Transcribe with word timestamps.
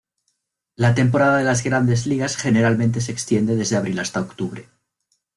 La 0.77 0.95
temporada 0.95 1.37
de 1.37 1.43
las 1.43 1.63
Grandes 1.63 2.07
Ligas 2.07 2.35
generalmente 2.35 3.01
se 3.01 3.11
extiende 3.11 3.55
desde 3.55 3.75
abril 3.77 3.99
hasta 3.99 4.19
octubre. 4.19 4.67